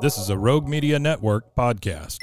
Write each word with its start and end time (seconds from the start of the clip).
This 0.00 0.16
is 0.16 0.30
a 0.30 0.38
Rogue 0.38 0.68
Media 0.68 0.96
Network 0.96 1.56
podcast. 1.56 2.18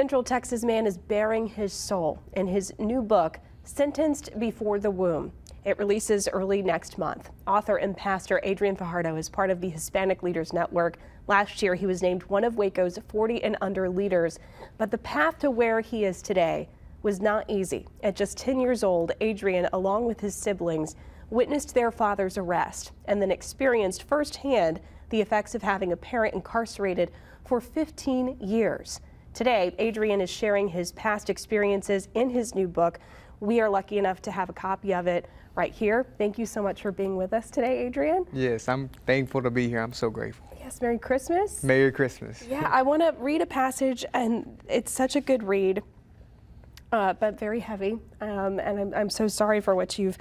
Central 0.00 0.22
Texas 0.22 0.64
man 0.64 0.86
is 0.86 0.96
baring 0.96 1.46
his 1.46 1.74
soul 1.74 2.22
in 2.32 2.46
his 2.46 2.72
new 2.78 3.02
book, 3.02 3.38
Sentenced 3.62 4.30
Before 4.38 4.78
the 4.78 4.90
Womb. 4.90 5.30
It 5.66 5.76
releases 5.76 6.26
early 6.26 6.62
next 6.62 6.96
month. 6.96 7.28
Author 7.46 7.76
and 7.76 7.94
pastor 7.94 8.40
Adrian 8.44 8.76
Fajardo 8.76 9.16
is 9.16 9.28
part 9.28 9.50
of 9.50 9.60
the 9.60 9.68
Hispanic 9.68 10.22
Leaders 10.22 10.54
Network. 10.54 10.96
Last 11.26 11.60
year, 11.60 11.74
he 11.74 11.84
was 11.84 12.00
named 12.00 12.22
one 12.22 12.44
of 12.44 12.56
Waco's 12.56 12.98
40 13.08 13.44
and 13.44 13.58
under 13.60 13.90
leaders. 13.90 14.38
But 14.78 14.90
the 14.90 14.96
path 14.96 15.38
to 15.40 15.50
where 15.50 15.82
he 15.82 16.06
is 16.06 16.22
today 16.22 16.70
was 17.02 17.20
not 17.20 17.44
easy. 17.50 17.86
At 18.02 18.16
just 18.16 18.38
10 18.38 18.58
years 18.58 18.82
old, 18.82 19.12
Adrian, 19.20 19.68
along 19.74 20.06
with 20.06 20.20
his 20.20 20.34
siblings, 20.34 20.96
witnessed 21.28 21.74
their 21.74 21.90
father's 21.90 22.38
arrest 22.38 22.92
and 23.04 23.20
then 23.20 23.30
experienced 23.30 24.04
firsthand 24.04 24.80
the 25.12 25.20
effects 25.20 25.54
of 25.54 25.62
having 25.62 25.92
a 25.92 25.96
parent 25.96 26.34
incarcerated 26.34 27.12
for 27.44 27.60
15 27.60 28.38
years. 28.40 29.00
Today, 29.34 29.74
Adrian 29.78 30.20
is 30.20 30.30
sharing 30.30 30.68
his 30.68 30.90
past 30.92 31.30
experiences 31.30 32.08
in 32.14 32.30
his 32.30 32.54
new 32.54 32.66
book. 32.66 32.98
We 33.38 33.60
are 33.60 33.68
lucky 33.68 33.98
enough 33.98 34.22
to 34.22 34.30
have 34.30 34.48
a 34.48 34.52
copy 34.52 34.92
of 34.94 35.06
it 35.06 35.28
right 35.54 35.72
here. 35.72 36.06
Thank 36.16 36.38
you 36.38 36.46
so 36.46 36.62
much 36.62 36.80
for 36.80 36.90
being 36.90 37.16
with 37.16 37.34
us 37.34 37.50
today, 37.50 37.86
Adrian. 37.86 38.26
Yes, 38.32 38.68
I'm 38.68 38.88
thankful 39.06 39.42
to 39.42 39.50
be 39.50 39.68
here. 39.68 39.80
I'm 39.80 39.92
so 39.92 40.08
grateful. 40.08 40.46
Yes, 40.58 40.80
Merry 40.80 40.98
Christmas. 40.98 41.62
Merry 41.62 41.92
Christmas. 41.92 42.42
Yeah, 42.48 42.68
I 42.72 42.80
want 42.80 43.02
to 43.02 43.14
read 43.18 43.42
a 43.42 43.46
passage, 43.46 44.06
and 44.14 44.58
it's 44.66 44.90
such 44.90 45.14
a 45.14 45.20
good 45.20 45.42
read, 45.42 45.82
uh, 46.90 47.12
but 47.14 47.38
very 47.38 47.60
heavy. 47.60 47.98
Um, 48.22 48.58
and 48.60 48.78
I'm, 48.78 48.94
I'm 48.94 49.10
so 49.10 49.28
sorry 49.28 49.60
for 49.60 49.74
what 49.74 49.98
you've 49.98 50.16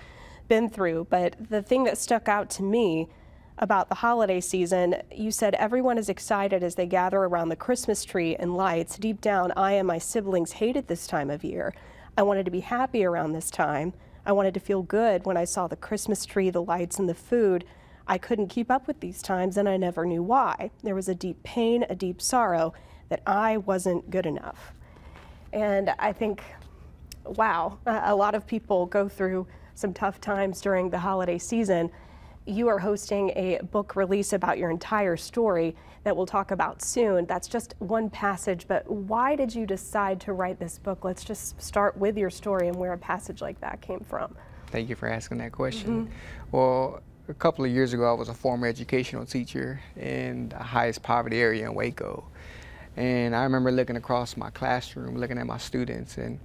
been 0.50 0.70
through. 0.70 1.08
But 1.10 1.38
the 1.50 1.62
thing 1.62 1.86
that 1.86 1.98
stuck 1.98 2.28
out 2.28 2.50
to 2.52 2.64
me 2.64 3.08
about 3.58 3.90
the 3.90 3.96
holiday 3.96 4.40
season, 4.40 4.96
you 5.14 5.32
said 5.32 5.54
everyone 5.56 5.98
is 5.98 6.10
excited 6.10 6.64
as 6.64 6.76
they 6.76 6.88
gather 6.88 7.20
around 7.20 7.50
the 7.50 7.56
Christmas 7.56 8.04
tree 8.04 8.36
and 8.36 8.56
lights. 8.56 8.98
Deep 8.98 9.22
down, 9.22 9.52
I 9.56 9.74
and 9.74 9.88
my 9.88 9.98
siblings 9.98 10.54
hated 10.54 10.88
this 10.88 11.06
time 11.08 11.30
of 11.30 11.44
year. 11.44 11.74
I 12.18 12.24
wanted 12.24 12.46
to 12.46 12.52
be 12.52 12.62
happy 12.62 13.06
around 13.06 13.34
this 13.34 13.52
time. 13.52 13.94
I 14.26 14.32
wanted 14.32 14.54
to 14.56 14.60
feel 14.60 14.82
good 14.82 15.26
when 15.26 15.38
I 15.38 15.46
saw 15.46 15.68
the 15.68 15.76
Christmas 15.76 16.26
tree, 16.26 16.50
the 16.50 16.62
lights, 16.62 17.00
and 17.00 17.08
the 17.08 17.16
food. 17.16 17.66
I 18.08 18.18
couldn't 18.18 18.48
keep 18.48 18.70
up 18.70 18.88
with 18.88 19.00
these 19.00 19.22
times, 19.22 19.58
and 19.58 19.70
I 19.70 19.78
never 19.78 20.06
knew 20.06 20.24
why. 20.24 20.72
There 20.84 20.96
was 20.96 21.10
a 21.10 21.16
deep 21.16 21.44
pain, 21.44 21.86
a 21.90 21.96
deep 21.96 22.22
sorrow 22.22 22.74
that 23.10 23.22
I 23.26 23.58
wasn't 23.58 24.10
good 24.10 24.26
enough. 24.26 24.74
And 25.54 25.94
I 26.00 26.14
think, 26.14 26.44
wow, 27.26 27.80
a 27.86 28.16
lot 28.16 28.36
of 28.36 28.48
people 28.48 28.86
go 28.86 29.08
through 29.08 29.48
some 29.76 29.94
tough 29.94 30.22
times 30.22 30.62
during 30.62 30.90
the 30.90 31.00
holiday 31.00 31.38
season 31.38 31.92
you 32.46 32.68
are 32.68 32.80
hosting 32.80 33.30
a 33.32 33.60
book 33.72 33.96
release 33.96 34.34
about 34.34 34.58
your 34.58 34.72
entire 34.72 35.16
story 35.16 35.76
that 36.04 36.16
we'll 36.16 36.26
talk 36.26 36.52
about 36.52 36.82
soon. 36.82 37.26
That's 37.26 37.48
just 37.48 37.76
one 37.80 38.10
passage, 38.10 38.68
but 38.68 38.90
why 38.90 39.36
did 39.36 39.54
you 39.54 39.66
decide 39.68 40.20
to 40.22 40.34
write 40.34 40.60
this 40.60 40.80
book? 40.80 41.06
Let's 41.06 41.24
just 41.24 41.62
start 41.62 41.96
with 41.96 42.18
your 42.18 42.32
story 42.32 42.68
and 42.68 42.78
where 42.78 42.94
a 42.94 42.98
passage 42.98 43.42
like 43.42 43.62
that 43.62 43.82
came 43.82 44.04
from. 44.10 44.36
Thank 44.68 44.90
you 44.90 44.96
for 44.96 45.08
asking 45.08 45.38
that 45.40 45.52
question. 45.52 46.06
Mm-hmm. 46.06 46.58
Well, 46.58 47.02
a 47.28 47.34
couple 47.34 47.64
of 47.64 47.72
years 47.72 47.94
ago, 47.94 48.10
I 48.10 48.14
was 48.14 48.30
a 48.30 48.34
former 48.34 48.66
educational 48.68 49.26
teacher 49.26 49.80
in 49.96 50.50
the 50.50 50.58
highest 50.58 51.04
poverty 51.04 51.40
area 51.40 51.66
in 51.66 51.76
Waco. 51.76 52.24
And 52.98 53.36
I 53.36 53.44
remember 53.44 53.72
looking 53.72 53.96
across 53.96 54.36
my 54.36 54.50
classroom, 54.50 55.18
looking 55.18 55.38
at 55.38 55.46
my 55.46 55.58
students, 55.58 56.18
and, 56.18 56.40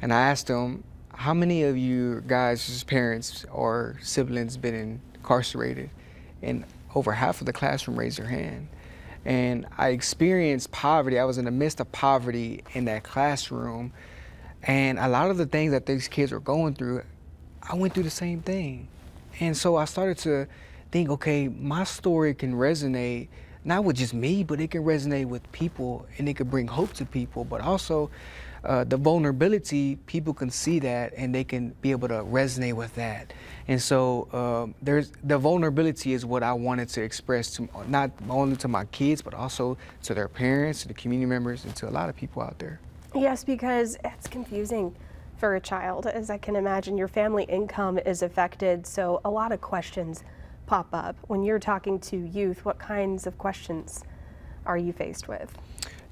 and 0.00 0.12
I 0.12 0.30
asked 0.30 0.46
them, 0.46 0.84
how 1.16 1.32
many 1.32 1.62
of 1.64 1.76
you 1.76 2.22
guys' 2.26 2.84
parents 2.84 3.44
or 3.50 3.96
siblings 4.02 4.56
been 4.56 5.00
incarcerated, 5.16 5.90
and 6.42 6.64
over 6.94 7.12
half 7.12 7.40
of 7.40 7.46
the 7.46 7.52
classroom 7.52 7.98
raised 7.98 8.18
their 8.18 8.26
hand. 8.26 8.68
And 9.24 9.66
I 9.76 9.88
experienced 9.88 10.70
poverty. 10.70 11.18
I 11.18 11.24
was 11.24 11.38
in 11.38 11.46
the 11.46 11.50
midst 11.50 11.80
of 11.80 11.90
poverty 11.90 12.62
in 12.74 12.84
that 12.84 13.02
classroom. 13.02 13.92
And 14.62 14.98
a 14.98 15.08
lot 15.08 15.30
of 15.30 15.36
the 15.36 15.46
things 15.46 15.72
that 15.72 15.86
these 15.86 16.06
kids 16.06 16.32
were 16.32 16.40
going 16.40 16.74
through, 16.74 17.02
I 17.62 17.74
went 17.74 17.94
through 17.94 18.04
the 18.04 18.10
same 18.10 18.40
thing. 18.40 18.86
And 19.40 19.56
so 19.56 19.76
I 19.76 19.84
started 19.84 20.18
to 20.18 20.46
think, 20.92 21.10
okay, 21.10 21.48
my 21.48 21.84
story 21.84 22.34
can 22.34 22.54
resonate 22.54 23.28
not 23.64 23.82
with 23.82 23.96
just 23.96 24.14
me, 24.14 24.44
but 24.44 24.60
it 24.60 24.70
can 24.70 24.84
resonate 24.84 25.26
with 25.26 25.50
people 25.50 26.06
and 26.18 26.28
it 26.28 26.36
can 26.36 26.48
bring 26.48 26.68
hope 26.68 26.92
to 26.94 27.04
people. 27.04 27.44
But 27.44 27.60
also, 27.62 28.10
uh, 28.66 28.84
the 28.84 28.96
vulnerability, 28.96 29.96
people 30.06 30.34
can 30.34 30.50
see 30.50 30.78
that 30.80 31.12
and 31.16 31.34
they 31.34 31.44
can 31.44 31.70
be 31.80 31.90
able 31.90 32.08
to 32.08 32.22
resonate 32.24 32.74
with 32.74 32.94
that. 32.96 33.32
And 33.68 33.80
so 33.80 34.28
uh, 34.32 34.72
there's 34.82 35.12
the 35.24 35.38
vulnerability 35.38 36.12
is 36.12 36.24
what 36.24 36.42
I 36.42 36.52
wanted 36.52 36.88
to 36.90 37.02
express 37.02 37.50
to 37.56 37.68
not 37.88 38.10
only 38.28 38.56
to 38.56 38.68
my 38.68 38.84
kids, 38.86 39.22
but 39.22 39.34
also 39.34 39.76
to 40.04 40.14
their 40.14 40.28
parents, 40.28 40.82
to 40.82 40.88
the 40.88 40.94
community 40.94 41.26
members, 41.26 41.64
and 41.64 41.74
to 41.76 41.88
a 41.88 41.90
lot 41.90 42.08
of 42.08 42.16
people 42.16 42.42
out 42.42 42.58
there. 42.58 42.80
Yes, 43.14 43.44
because 43.44 43.96
it's 44.04 44.26
confusing 44.26 44.94
for 45.38 45.56
a 45.56 45.60
child. 45.60 46.06
As 46.06 46.30
I 46.30 46.38
can 46.38 46.56
imagine, 46.56 46.96
your 46.96 47.08
family 47.08 47.44
income 47.44 47.98
is 47.98 48.22
affected, 48.22 48.86
so 48.86 49.20
a 49.24 49.30
lot 49.30 49.52
of 49.52 49.60
questions 49.60 50.22
pop 50.66 50.88
up. 50.92 51.16
When 51.28 51.42
you're 51.42 51.58
talking 51.58 51.98
to 52.00 52.16
youth, 52.16 52.64
what 52.64 52.78
kinds 52.78 53.26
of 53.26 53.38
questions 53.38 54.04
are 54.64 54.76
you 54.78 54.92
faced 54.92 55.28
with? 55.28 55.56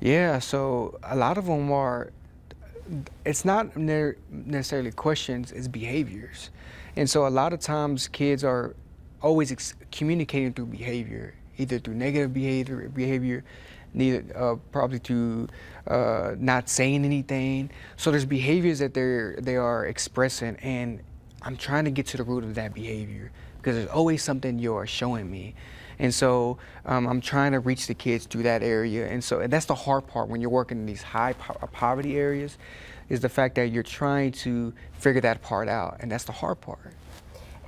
Yeah, 0.01 0.39
so 0.39 0.99
a 1.03 1.17
lot 1.17 1.39
of 1.39 1.47
them 1.47 1.73
are, 1.73 2.13
it's 3.25 3.45
not 3.45 3.77
necessarily 3.77 4.91
questions, 4.93 5.53
it's 5.53 5.69
behaviors. 5.69 6.51
And 6.97 7.09
so 7.09 7.27
a 7.27 7.29
lot 7.29 7.53
of 7.53 7.61
times 7.61 8.09
kids 8.09 8.45
are 8.45 8.75
always 9.21 9.75
communicating 9.91 10.53
through 10.53 10.67
behavior, 10.67 11.35
either 11.57 11.79
through 11.79 11.95
negative 11.95 12.33
behavior, 12.33 12.89
behavior, 12.89 13.45
neither 13.95 14.25
uh, 14.37 14.57
probably 14.71 14.99
through 14.99 15.49
uh, 15.87 16.35
not 16.39 16.69
saying 16.69 17.05
anything. 17.05 17.71
So 17.97 18.11
there's 18.11 18.25
behaviors 18.25 18.81
that 18.81 18.93
they're 18.95 19.37
they 19.41 19.57
are 19.57 19.87
expressing, 19.87 20.57
and 20.57 21.01
I'm 21.43 21.57
trying 21.57 21.85
to 21.85 21.91
get 21.91 22.07
to 22.09 22.17
the 22.17 22.25
root 22.25 22.45
of 22.45 22.55
that 22.57 22.75
behavior 22.75 23.33
because 23.57 23.77
there's 23.77 23.89
always 23.89 24.23
something 24.23 24.59
you're 24.59 24.87
showing 24.87 25.31
me. 25.31 25.55
And 25.99 26.13
so 26.13 26.59
um, 26.85 27.07
I'm 27.07 27.21
trying 27.21 27.53
to 27.53 27.61
reach 27.61 27.87
the 27.87 27.95
kids 27.95 28.27
through 28.27 28.45
that 28.45 28.63
area. 28.63 29.07
And 29.09 29.23
so 29.23 29.41
and 29.41 29.53
that's 29.53 29.67
the 29.67 29.75
hard 29.75 30.07
part 30.07 30.29
when 30.29 30.41
you're 30.41 30.51
working 30.51 30.79
in 30.79 30.87
these 30.87 31.03
high 31.03 31.35
po- 31.35 31.67
poverty 31.69 32.17
areas 32.17 32.59
is 33.09 33.21
the 33.21 33.29
fact 33.29 33.55
that 33.57 33.71
you're 33.71 33.83
trying 33.83 34.33
to 34.33 34.73
figure 34.93 35.21
that 35.21 35.43
part 35.43 35.69
out, 35.69 35.99
and 36.01 36.11
that's 36.11 36.25
the 36.25 36.33
hard 36.33 36.61
part. 36.61 36.95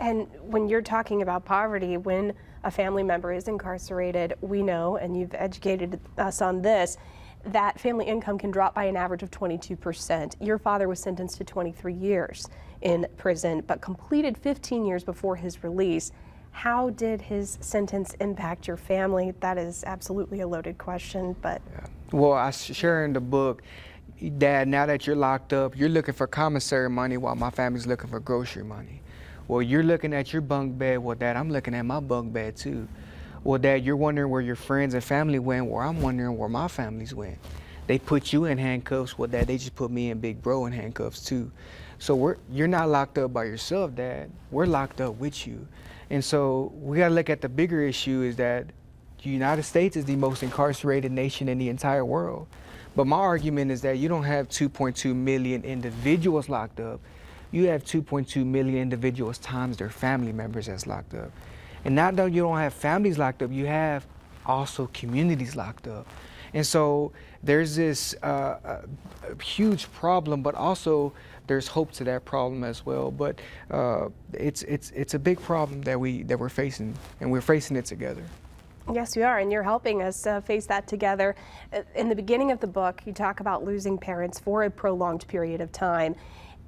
And 0.00 0.26
when 0.42 0.69
you're 0.69 0.82
talking 0.82 1.22
about 1.22 1.44
poverty, 1.44 1.97
when 1.97 2.34
a 2.64 2.70
family 2.70 3.03
member 3.03 3.32
is 3.32 3.48
incarcerated, 3.48 4.34
we 4.41 4.62
know, 4.62 4.97
and 4.97 5.19
you've 5.19 5.34
educated 5.34 6.00
us 6.19 6.43
on 6.43 6.62
this, 6.62 6.97
that 7.44 7.78
family 7.78 8.04
income 8.06 8.38
can 8.38 8.50
drop 8.50 8.75
by 8.75 8.84
an 8.84 8.97
average 8.97 9.22
of 9.22 9.31
22%. 9.31 10.34
Your 10.41 10.58
father 10.58 10.88
was 10.88 11.00
sentenced 11.00 11.38
to 11.38 11.44
23 11.44 11.94
years 11.94 12.48
in 12.82 13.06
prison, 13.16 13.62
but 13.66 13.81
completed 13.81 14.37
15 14.37 14.84
years 14.84 15.04
before 15.04 15.37
his 15.37 15.62
release. 15.62 16.12
How 16.56 16.89
did 16.89 17.21
his 17.21 17.59
sentence 17.61 18.15
impact 18.19 18.67
your 18.67 18.78
family? 18.78 19.35
That 19.41 19.58
is 19.58 19.85
absolutely 19.85 20.41
a 20.41 20.49
loaded 20.49 20.79
question, 20.79 21.37
but. 21.43 21.61
Yeah. 21.70 21.87
Well, 22.12 22.32
I 22.32 22.50
share 22.50 23.05
in 23.05 23.12
the 23.12 23.20
book 23.20 23.62
Dad, 24.38 24.67
now 24.67 24.87
that 24.87 25.06
you're 25.06 25.17
locked 25.17 25.53
up, 25.53 25.76
you're 25.76 25.91
looking 25.91 26.14
for 26.14 26.26
commissary 26.26 26.88
money 26.88 27.19
while 27.19 27.35
my 27.35 27.50
family's 27.50 27.87
looking 27.87 28.08
for 28.08 28.20
grocery 28.20 28.64
money. 28.64 29.03
Well, 29.49 29.61
you're 29.61 29.82
looking 29.82 30.14
at 30.14 30.32
your 30.32 30.41
bunk 30.41 30.79
bed. 30.79 31.00
Well, 31.00 31.14
Dad, 31.14 31.37
I'm 31.37 31.50
looking 31.50 31.75
at 31.75 31.82
my 31.82 32.00
bunk 32.00 32.32
bed 32.32 32.56
too. 32.56 32.88
Well, 33.44 33.59
Dad, 33.59 33.85
you're 33.85 33.94
wondering 33.94 34.31
where 34.31 34.41
your 34.41 34.56
friends 34.56 34.94
and 34.94 35.05
family 35.05 35.38
went. 35.38 35.67
Well, 35.67 35.87
I'm 35.87 36.00
wondering 36.00 36.38
where 36.38 36.49
my 36.49 36.69
families 36.69 37.14
went. 37.14 37.37
They 37.87 37.99
put 37.99 38.32
you 38.32 38.47
in 38.47 38.56
handcuffs. 38.56 39.19
Well, 39.19 39.29
Dad, 39.29 39.47
they 39.47 39.59
just 39.59 39.75
put 39.75 39.91
me 39.91 40.11
and 40.11 40.23
Big 40.23 40.41
Bro 40.41 40.64
in 40.64 40.73
handcuffs 40.73 41.23
too. 41.23 41.52
So 41.99 42.14
we're 42.14 42.38
you're 42.50 42.67
not 42.67 42.88
locked 42.88 43.19
up 43.19 43.35
by 43.35 43.44
yourself, 43.44 43.94
Dad. 43.94 44.31
We're 44.50 44.64
locked 44.64 45.02
up 45.02 45.17
with 45.17 45.47
you. 45.47 45.69
And 46.11 46.25
so 46.25 46.73
we 46.75 46.99
got 46.99 47.08
to 47.08 47.14
look 47.14 47.31
at 47.31 47.41
the 47.41 47.49
bigger 47.49 47.82
issue 47.82 48.23
is 48.23 48.37
that 48.37 48.67
the 49.23 49.31
United 49.31 49.64
States 49.64 49.97
is 49.97 50.05
the 50.05 50.17
most 50.17 50.43
incarcerated 50.43 51.11
nation 51.11 51.49
in 51.49 51.58
the 51.58 51.69
entire 51.69 52.05
world. 52.05 52.47
But 52.94 53.06
my 53.06 53.19
argument 53.19 53.70
is 53.70 53.82
that 53.82 53.99
you 53.99 54.08
don't 54.08 54.25
have 54.25 54.49
2.2 54.49 55.14
million 55.14 55.62
individuals 55.64 56.49
locked 56.49 56.81
up. 56.81 57.00
You 57.50 57.67
have 57.69 57.85
2.2 57.85 58.44
million 58.44 58.79
individuals 58.79 59.38
times 59.38 59.76
their 59.76 59.91
family 59.91 60.32
members 60.32 60.67
that's 60.67 60.87
locked 60.87 61.14
up. 61.14 61.31
And 61.85 61.94
not 61.94 62.17
that 62.17 62.32
you 62.32 62.43
don't 62.43 62.59
have 62.59 62.73
families 62.73 63.19
locked 63.19 63.43
up, 63.43 63.52
you 63.52 63.67
have 63.67 64.06
also 64.47 64.88
communities 64.93 65.56
locked 65.56 65.87
up. 65.87 66.06
And 66.55 66.67
so 66.67 67.12
there's 67.43 67.76
this 67.76 68.14
uh, 68.23 68.26
uh, 68.26 68.82
huge 69.43 69.93
problem, 69.93 70.43
but 70.43 70.55
also 70.55 71.12
there's 71.46 71.69
hope 71.69 71.93
to 71.93 72.04
that 72.04 72.25
problem 72.25 72.64
as 72.64 72.84
well. 72.84 73.10
But 73.10 73.40
uh, 73.70 74.08
it's 74.32 74.62
it's 74.64 74.90
it's 74.94 75.14
a 75.14 75.19
big 75.19 75.40
problem 75.40 75.82
that 75.82 75.98
we 75.98 76.22
that 76.25 76.38
we're 76.38 76.48
facing, 76.48 76.94
and 77.20 77.31
we're 77.31 77.40
facing 77.40 77.76
it 77.76 77.84
together. 77.84 78.22
Yes, 78.93 79.16
we 79.16 79.25
are, 79.25 79.40
and 79.40 79.50
you're 79.50 79.64
helping 79.64 80.02
us 80.02 80.26
uh, 80.26 80.40
face 80.40 80.66
that 80.66 80.87
together. 80.87 81.34
Uh, 81.72 81.82
in 81.96 82.08
the 82.08 82.14
beginning 82.14 82.52
of 82.52 82.60
the 82.60 82.69
book, 82.69 83.02
you 83.04 83.12
talk 83.12 83.40
about 83.40 83.64
losing 83.64 83.98
parents 83.98 84.38
for 84.38 84.62
a 84.62 84.70
prolonged 84.70 85.26
period 85.26 85.60
of 85.60 85.72
time, 85.72 86.14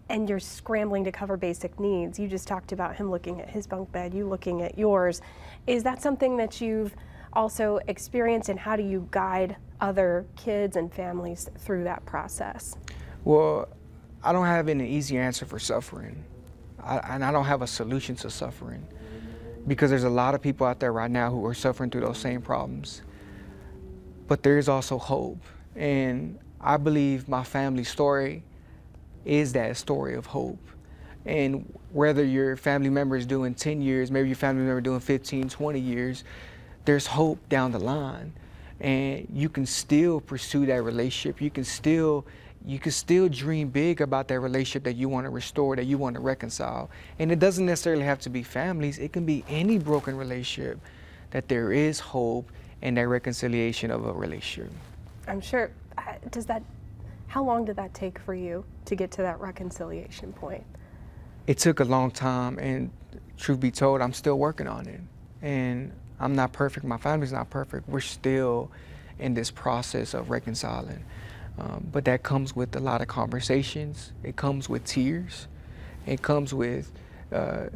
and 0.08 0.28
you're 0.28 0.40
scrambling 0.40 1.04
to 1.04 1.12
cover 1.12 1.36
basic 1.36 1.78
needs. 1.78 2.18
You 2.18 2.26
just 2.26 2.48
talked 2.48 2.72
about 2.72 2.96
him 2.96 3.08
looking 3.08 3.40
at 3.40 3.48
his 3.48 3.68
bunk 3.68 3.92
bed, 3.92 4.12
you 4.12 4.26
looking 4.26 4.62
at 4.62 4.76
yours. 4.76 5.22
Is 5.68 5.84
that 5.84 6.02
something 6.02 6.36
that 6.38 6.60
you've 6.60 6.92
also 7.34 7.78
experienced, 7.86 8.48
and 8.48 8.58
how 8.58 8.74
do 8.74 8.82
you 8.82 9.06
guide 9.12 9.56
other 9.80 10.26
kids 10.34 10.76
and 10.76 10.92
families 10.92 11.48
through 11.58 11.84
that 11.84 12.04
process? 12.04 12.76
Well, 13.24 13.68
I 14.22 14.32
don't 14.32 14.46
have 14.46 14.68
an 14.68 14.80
easy 14.80 15.16
answer 15.16 15.46
for 15.46 15.58
suffering, 15.58 16.24
I, 16.82 16.98
and 17.10 17.24
I 17.24 17.30
don't 17.30 17.44
have 17.44 17.62
a 17.62 17.66
solution 17.66 18.16
to 18.16 18.30
suffering 18.30 18.86
because 19.68 19.90
there's 19.90 20.04
a 20.04 20.10
lot 20.10 20.34
of 20.34 20.42
people 20.42 20.66
out 20.66 20.80
there 20.80 20.92
right 20.92 21.10
now 21.10 21.30
who 21.30 21.44
are 21.46 21.54
suffering 21.54 21.90
through 21.90 22.00
those 22.00 22.18
same 22.18 22.40
problems. 22.40 23.02
But 24.26 24.42
there 24.42 24.58
is 24.58 24.68
also 24.68 24.98
hope. 24.98 25.42
And 25.76 26.38
I 26.60 26.76
believe 26.76 27.28
my 27.28 27.44
family 27.44 27.84
story 27.84 28.42
is 29.24 29.52
that 29.52 29.76
story 29.76 30.14
of 30.14 30.26
hope. 30.26 30.58
And 31.26 31.72
whether 31.92 32.24
your 32.24 32.56
family 32.56 32.88
member 32.88 33.16
is 33.16 33.26
doing 33.26 33.54
10 33.54 33.82
years, 33.82 34.10
maybe 34.10 34.28
your 34.28 34.36
family 34.36 34.64
member 34.64 34.80
doing 34.80 35.00
15, 35.00 35.48
20 35.48 35.78
years, 35.78 36.24
there's 36.84 37.06
hope 37.06 37.46
down 37.48 37.72
the 37.72 37.78
line. 37.78 38.32
And 38.80 39.26
you 39.32 39.48
can 39.48 39.66
still 39.66 40.20
pursue 40.20 40.64
that 40.66 40.82
relationship. 40.82 41.40
You 41.42 41.50
can 41.50 41.64
still 41.64 42.24
you 42.68 42.78
can 42.78 42.92
still 42.92 43.30
dream 43.30 43.70
big 43.70 44.02
about 44.02 44.28
that 44.28 44.40
relationship 44.40 44.84
that 44.84 44.94
you 44.94 45.08
want 45.08 45.24
to 45.24 45.30
restore, 45.30 45.74
that 45.74 45.86
you 45.86 45.96
want 45.96 46.14
to 46.14 46.20
reconcile. 46.20 46.90
And 47.18 47.32
it 47.32 47.38
doesn't 47.38 47.64
necessarily 47.64 48.04
have 48.04 48.20
to 48.20 48.28
be 48.28 48.42
families, 48.42 48.98
it 48.98 49.10
can 49.10 49.24
be 49.24 49.42
any 49.48 49.78
broken 49.78 50.18
relationship 50.18 50.78
that 51.30 51.48
there 51.48 51.72
is 51.72 51.98
hope 51.98 52.52
and 52.82 52.94
that 52.98 53.08
reconciliation 53.08 53.90
of 53.90 54.04
a 54.04 54.12
relationship. 54.12 54.70
I'm 55.26 55.40
sure. 55.40 55.70
Uh, 55.96 56.02
does 56.30 56.44
that, 56.44 56.62
how 57.26 57.42
long 57.42 57.64
did 57.64 57.76
that 57.76 57.94
take 57.94 58.18
for 58.18 58.34
you 58.34 58.62
to 58.84 58.94
get 58.94 59.10
to 59.12 59.22
that 59.22 59.40
reconciliation 59.40 60.34
point? 60.34 60.64
It 61.46 61.56
took 61.56 61.80
a 61.80 61.84
long 61.84 62.10
time, 62.10 62.58
and 62.58 62.90
truth 63.38 63.60
be 63.60 63.70
told, 63.70 64.02
I'm 64.02 64.12
still 64.12 64.38
working 64.38 64.66
on 64.66 64.86
it. 64.86 65.00
And 65.40 65.90
I'm 66.20 66.36
not 66.36 66.52
perfect, 66.52 66.84
my 66.84 66.98
family's 66.98 67.32
not 67.32 67.48
perfect. 67.48 67.88
We're 67.88 68.00
still 68.00 68.70
in 69.18 69.32
this 69.32 69.50
process 69.50 70.12
of 70.12 70.28
reconciling. 70.28 71.02
Um, 71.58 71.88
but 71.90 72.04
that 72.04 72.22
comes 72.22 72.54
with 72.54 72.76
a 72.76 72.80
lot 72.80 73.00
of 73.00 73.08
conversations. 73.08 74.12
It 74.22 74.36
comes 74.36 74.68
with 74.68 74.84
tears. 74.84 75.48
It 76.06 76.22
comes 76.22 76.54
with 76.54 76.92
uh, 77.32 77.66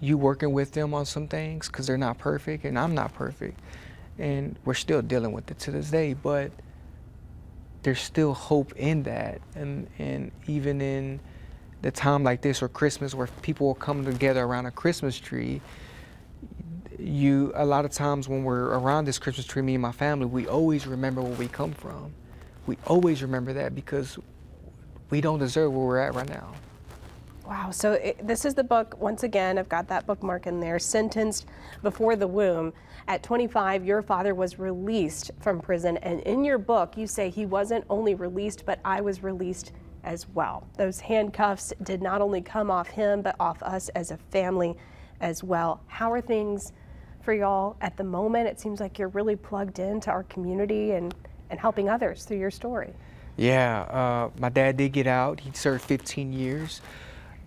you 0.00 0.16
working 0.16 0.52
with 0.52 0.72
them 0.72 0.94
on 0.94 1.06
some 1.06 1.28
things 1.28 1.66
because 1.66 1.86
they're 1.86 1.98
not 1.98 2.18
perfect 2.18 2.64
and 2.64 2.78
I'm 2.78 2.94
not 2.94 3.14
perfect. 3.14 3.58
And 4.18 4.58
we're 4.64 4.74
still 4.74 5.02
dealing 5.02 5.32
with 5.32 5.50
it 5.50 5.58
to 5.60 5.70
this 5.70 5.90
day, 5.90 6.14
but 6.14 6.52
there's 7.82 8.00
still 8.00 8.34
hope 8.34 8.72
in 8.76 9.02
that. 9.04 9.40
And, 9.56 9.88
and 9.98 10.30
even 10.46 10.80
in 10.80 11.18
the 11.80 11.90
time 11.90 12.22
like 12.22 12.42
this 12.42 12.62
or 12.62 12.68
Christmas 12.68 13.14
where 13.14 13.26
people 13.42 13.66
will 13.66 13.74
come 13.74 14.04
together 14.04 14.44
around 14.44 14.66
a 14.66 14.70
Christmas 14.70 15.18
tree, 15.18 15.60
you 16.98 17.50
a 17.56 17.64
lot 17.64 17.84
of 17.84 17.90
times 17.90 18.28
when 18.28 18.44
we're 18.44 18.66
around 18.66 19.06
this 19.06 19.18
Christmas 19.18 19.46
tree, 19.46 19.62
me 19.62 19.74
and 19.74 19.82
my 19.82 19.90
family, 19.90 20.26
we 20.26 20.46
always 20.46 20.86
remember 20.86 21.20
where 21.20 21.32
we 21.32 21.48
come 21.48 21.72
from 21.72 22.14
we 22.66 22.76
always 22.86 23.22
remember 23.22 23.52
that 23.54 23.74
because 23.74 24.18
we 25.10 25.20
don't 25.20 25.38
deserve 25.38 25.72
where 25.72 25.86
we're 25.86 25.98
at 25.98 26.14
right 26.14 26.28
now. 26.28 26.52
Wow. 27.46 27.70
So 27.70 27.92
it, 27.92 28.26
this 28.26 28.44
is 28.44 28.54
the 28.54 28.64
book. 28.64 28.96
Once 28.98 29.24
again, 29.24 29.58
I've 29.58 29.68
got 29.68 29.88
that 29.88 30.06
bookmark 30.06 30.46
in 30.46 30.60
there. 30.60 30.78
Sentenced 30.78 31.46
before 31.82 32.16
the 32.16 32.26
womb. 32.26 32.72
At 33.08 33.22
25, 33.22 33.84
your 33.84 34.00
father 34.00 34.34
was 34.34 34.58
released 34.58 35.32
from 35.40 35.60
prison. 35.60 35.96
And 35.98 36.20
in 36.20 36.44
your 36.44 36.58
book, 36.58 36.96
you 36.96 37.06
say 37.06 37.30
he 37.30 37.44
wasn't 37.44 37.84
only 37.90 38.14
released, 38.14 38.64
but 38.64 38.78
I 38.84 39.00
was 39.00 39.22
released 39.22 39.72
as 40.04 40.28
well. 40.28 40.66
Those 40.78 41.00
handcuffs 41.00 41.72
did 41.82 42.00
not 42.00 42.20
only 42.20 42.40
come 42.40 42.70
off 42.70 42.88
him, 42.88 43.22
but 43.22 43.36
off 43.40 43.62
us 43.62 43.88
as 43.90 44.12
a 44.12 44.16
family 44.30 44.76
as 45.20 45.42
well. 45.44 45.80
How 45.88 46.12
are 46.12 46.20
things 46.20 46.72
for 47.22 47.34
y'all 47.34 47.76
at 47.80 47.96
the 47.96 48.04
moment? 48.04 48.48
It 48.48 48.60
seems 48.60 48.80
like 48.80 48.98
you're 48.98 49.08
really 49.08 49.36
plugged 49.36 49.78
into 49.78 50.10
our 50.10 50.24
community 50.24 50.92
and 50.92 51.14
and 51.52 51.60
helping 51.60 51.88
others 51.88 52.24
through 52.24 52.38
your 52.38 52.50
story. 52.50 52.92
Yeah, 53.36 53.82
uh, 53.82 54.30
my 54.38 54.48
dad 54.48 54.76
did 54.78 54.92
get 54.92 55.06
out. 55.06 55.38
He 55.38 55.52
served 55.52 55.84
15 55.84 56.32
years, 56.32 56.80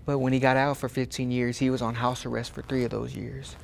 but 0.05 0.19
when 0.19 0.31
he 0.31 0.39
got 0.39 0.55
out 0.55 0.77
for 0.77 0.87
15 0.87 1.31
years, 1.31 1.57
he 1.57 1.69
was 1.69 1.81
on 1.81 1.95
house 1.95 2.25
arrest 2.25 2.53
for 2.53 2.61
three 2.61 2.85
of 2.85 2.91
those 2.91 3.15
years. 3.15 3.55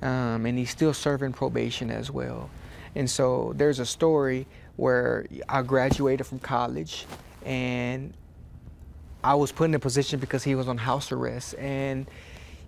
Um, 0.00 0.46
and 0.46 0.56
he's 0.56 0.70
still 0.70 0.94
serving 0.94 1.32
probation 1.32 1.90
as 1.90 2.10
well. 2.10 2.50
And 2.94 3.10
so 3.10 3.52
there's 3.56 3.80
a 3.80 3.86
story 3.86 4.46
where 4.76 5.26
I 5.48 5.62
graduated 5.62 6.26
from 6.26 6.38
college 6.38 7.06
and 7.44 8.12
I 9.24 9.34
was 9.34 9.50
put 9.50 9.64
in 9.64 9.74
a 9.74 9.78
position 9.78 10.20
because 10.20 10.44
he 10.44 10.54
was 10.54 10.68
on 10.68 10.78
house 10.78 11.10
arrest 11.10 11.54
and 11.58 12.08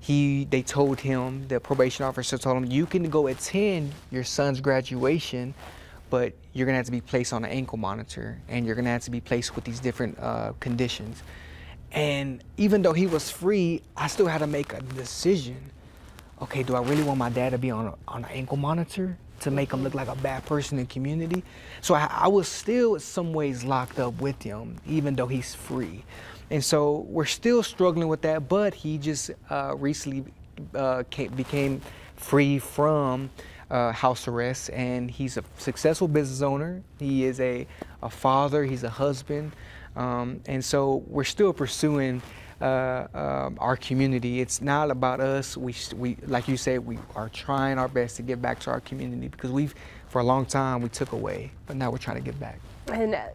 he 0.00 0.46
they 0.50 0.62
told 0.62 0.98
him 0.98 1.46
the 1.48 1.60
probation 1.60 2.04
officer 2.04 2.38
told 2.38 2.56
him 2.56 2.70
you 2.70 2.86
can 2.86 3.08
go 3.10 3.26
attend 3.26 3.92
your 4.10 4.24
son's 4.24 4.60
graduation 4.60 5.54
but 6.10 6.34
you're 6.52 6.66
gonna 6.66 6.76
have 6.76 6.86
to 6.86 6.92
be 6.92 7.00
placed 7.00 7.32
on 7.32 7.44
an 7.44 7.50
ankle 7.50 7.78
monitor 7.78 8.40
and 8.48 8.66
you're 8.66 8.74
gonna 8.74 8.90
have 8.90 9.04
to 9.04 9.10
be 9.10 9.20
placed 9.20 9.54
with 9.54 9.64
these 9.64 9.80
different 9.80 10.18
uh, 10.18 10.52
conditions. 10.60 11.22
And 11.92 12.42
even 12.56 12.82
though 12.82 12.92
he 12.92 13.06
was 13.06 13.30
free, 13.30 13.82
I 13.96 14.06
still 14.06 14.26
had 14.26 14.38
to 14.38 14.46
make 14.46 14.72
a 14.72 14.80
decision. 14.80 15.56
Okay, 16.42 16.62
do 16.62 16.74
I 16.74 16.82
really 16.82 17.02
want 17.02 17.18
my 17.18 17.30
dad 17.30 17.50
to 17.50 17.58
be 17.58 17.70
on, 17.70 17.86
a, 17.86 17.94
on 18.08 18.24
an 18.24 18.30
ankle 18.30 18.56
monitor 18.56 19.16
to 19.40 19.50
make 19.50 19.72
him 19.72 19.82
look 19.82 19.94
like 19.94 20.08
a 20.08 20.14
bad 20.16 20.44
person 20.46 20.78
in 20.78 20.86
community? 20.86 21.42
So 21.80 21.94
I, 21.94 22.08
I 22.10 22.28
was 22.28 22.48
still 22.48 22.94
in 22.94 23.00
some 23.00 23.32
ways 23.32 23.64
locked 23.64 23.98
up 23.98 24.20
with 24.20 24.42
him, 24.42 24.76
even 24.86 25.14
though 25.14 25.26
he's 25.26 25.54
free. 25.54 26.04
And 26.50 26.64
so 26.64 27.06
we're 27.08 27.26
still 27.26 27.62
struggling 27.62 28.08
with 28.08 28.22
that, 28.22 28.48
but 28.48 28.74
he 28.74 28.98
just 28.98 29.30
uh, 29.50 29.74
recently 29.76 30.24
uh, 30.74 31.04
came, 31.10 31.32
became 31.32 31.80
free 32.16 32.58
from 32.58 33.30
uh, 33.70 33.92
house 33.92 34.26
arrest, 34.28 34.70
and 34.70 35.10
he's 35.10 35.36
a 35.36 35.44
successful 35.58 36.08
business 36.08 36.42
owner. 36.42 36.82
He 36.98 37.24
is 37.24 37.40
a, 37.40 37.66
a 38.02 38.10
father, 38.10 38.64
he's 38.64 38.84
a 38.84 38.90
husband, 38.90 39.52
um, 39.96 40.40
and 40.46 40.64
so 40.64 41.04
we're 41.06 41.24
still 41.24 41.52
pursuing 41.52 42.22
uh, 42.60 43.06
um, 43.14 43.56
our 43.60 43.76
community. 43.76 44.40
It's 44.40 44.60
not 44.60 44.90
about 44.90 45.20
us. 45.20 45.56
We, 45.56 45.74
we, 45.96 46.16
like 46.26 46.48
you 46.48 46.56
said, 46.56 46.84
we 46.84 46.98
are 47.14 47.28
trying 47.28 47.78
our 47.78 47.88
best 47.88 48.16
to 48.16 48.22
get 48.22 48.42
back 48.42 48.58
to 48.60 48.70
our 48.70 48.80
community 48.80 49.28
because 49.28 49.50
we've, 49.50 49.74
for 50.08 50.20
a 50.20 50.24
long 50.24 50.44
time, 50.46 50.82
we 50.82 50.88
took 50.88 51.12
away, 51.12 51.52
but 51.66 51.76
now 51.76 51.90
we're 51.90 51.98
trying 51.98 52.18
to 52.18 52.22
get 52.22 52.38
back. 52.38 52.60
And 52.92 53.14
uh, 53.14 53.28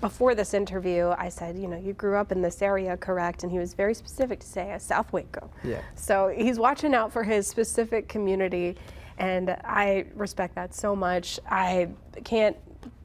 before 0.00 0.34
this 0.34 0.54
interview, 0.54 1.14
I 1.16 1.28
said, 1.28 1.58
you 1.58 1.68
know, 1.68 1.76
you 1.76 1.92
grew 1.92 2.16
up 2.16 2.32
in 2.32 2.42
this 2.42 2.62
area, 2.62 2.96
correct? 2.96 3.42
And 3.42 3.52
he 3.52 3.58
was 3.58 3.74
very 3.74 3.94
specific 3.94 4.40
to 4.40 4.46
say, 4.46 4.72
a 4.72 4.80
South 4.80 5.12
Waco. 5.12 5.50
Yeah. 5.62 5.82
So 5.94 6.28
he's 6.28 6.58
watching 6.58 6.94
out 6.94 7.12
for 7.12 7.22
his 7.22 7.46
specific 7.46 8.08
community. 8.08 8.76
And 9.18 9.50
I 9.64 10.06
respect 10.14 10.54
that 10.56 10.74
so 10.74 10.94
much. 10.96 11.38
I 11.48 11.88
can't 12.24 12.56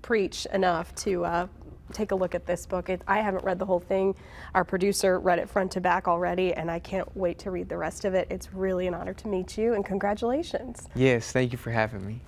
preach 0.01 0.45
enough 0.47 0.93
to 0.95 1.25
uh, 1.25 1.47
take 1.93 2.11
a 2.11 2.15
look 2.15 2.35
at 2.35 2.45
this 2.45 2.65
book. 2.65 2.89
It, 2.89 3.01
I 3.07 3.19
haven't 3.19 3.43
read 3.43 3.59
the 3.59 3.65
whole 3.65 3.79
thing. 3.79 4.15
Our 4.53 4.63
producer 4.63 5.19
read 5.19 5.39
it 5.39 5.49
front 5.49 5.71
to 5.73 5.81
back 5.81 6.07
already, 6.07 6.53
and 6.53 6.69
I 6.69 6.79
can't 6.79 7.15
wait 7.15 7.39
to 7.39 7.51
read 7.51 7.69
the 7.69 7.77
rest 7.77 8.05
of 8.05 8.13
it. 8.13 8.27
It's 8.29 8.53
really 8.53 8.87
an 8.87 8.93
honor 8.93 9.13
to 9.13 9.27
meet 9.27 9.57
you, 9.57 9.73
and 9.73 9.85
congratulations. 9.85 10.87
Yes, 10.95 11.31
thank 11.31 11.51
you 11.51 11.57
for 11.57 11.71
having 11.71 12.05
me. 12.05 12.21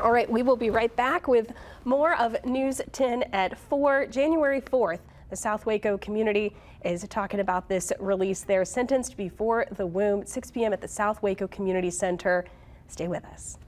All 0.00 0.12
right, 0.12 0.30
we 0.30 0.42
will 0.42 0.56
be 0.56 0.70
right 0.70 0.94
back 0.94 1.26
with 1.26 1.52
more 1.84 2.14
of 2.16 2.36
News 2.44 2.80
10 2.92 3.24
at 3.32 3.58
4, 3.58 4.06
January 4.06 4.60
4th. 4.60 5.00
The 5.30 5.36
South 5.36 5.66
Waco 5.66 5.98
community 5.98 6.54
is 6.84 7.04
talking 7.08 7.40
about 7.40 7.68
this 7.68 7.92
release. 7.98 8.42
They're 8.42 8.64
sentenced 8.64 9.16
before 9.16 9.66
the 9.72 9.86
womb, 9.86 10.24
6 10.24 10.50
p.m. 10.52 10.72
at 10.72 10.80
the 10.80 10.88
South 10.88 11.20
Waco 11.22 11.48
Community 11.48 11.90
Center. 11.90 12.44
Stay 12.88 13.08
with 13.08 13.24
us. 13.26 13.58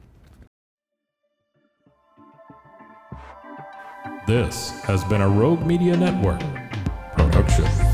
This 4.27 4.71
has 4.85 5.03
been 5.05 5.21
a 5.21 5.29
Rogue 5.29 5.65
Media 5.65 5.97
Network 5.97 6.41
production. 7.17 7.90